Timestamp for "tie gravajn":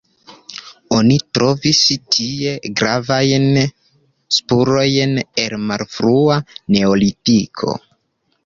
2.15-3.45